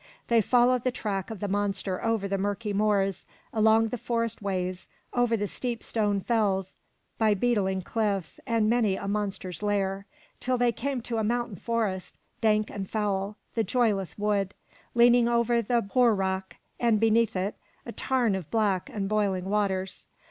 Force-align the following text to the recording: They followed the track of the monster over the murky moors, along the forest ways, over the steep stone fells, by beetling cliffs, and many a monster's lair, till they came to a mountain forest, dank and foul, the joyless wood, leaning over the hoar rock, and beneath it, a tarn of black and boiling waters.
They 0.29 0.41
followed 0.41 0.83
the 0.83 0.89
track 0.89 1.29
of 1.29 1.41
the 1.41 1.47
monster 1.47 2.03
over 2.03 2.27
the 2.27 2.39
murky 2.39 2.73
moors, 2.73 3.23
along 3.53 3.89
the 3.89 3.99
forest 3.99 4.41
ways, 4.41 4.87
over 5.13 5.37
the 5.37 5.45
steep 5.45 5.83
stone 5.83 6.21
fells, 6.21 6.79
by 7.19 7.35
beetling 7.35 7.83
cliffs, 7.83 8.39
and 8.47 8.67
many 8.67 8.95
a 8.95 9.07
monster's 9.07 9.61
lair, 9.61 10.07
till 10.39 10.57
they 10.57 10.71
came 10.71 11.01
to 11.03 11.17
a 11.19 11.23
mountain 11.23 11.55
forest, 11.57 12.17
dank 12.41 12.71
and 12.71 12.89
foul, 12.89 13.37
the 13.53 13.63
joyless 13.63 14.17
wood, 14.17 14.55
leaning 14.95 15.29
over 15.29 15.61
the 15.61 15.81
hoar 15.91 16.15
rock, 16.15 16.55
and 16.79 16.99
beneath 16.99 17.35
it, 17.35 17.53
a 17.85 17.91
tarn 17.91 18.33
of 18.33 18.49
black 18.49 18.89
and 18.91 19.07
boiling 19.07 19.45
waters. 19.51 20.07